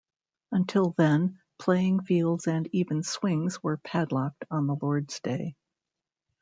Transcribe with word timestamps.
Until 0.51 0.95
then, 0.97 1.41
playing 1.59 1.99
fields 2.01 2.47
and 2.47 2.65
even 2.73 3.03
swings 3.03 3.61
were 3.61 3.77
padlocked 3.77 4.45
on 4.49 4.65
the 4.65 4.73
Lord's 4.81 5.19
Day. 5.19 5.55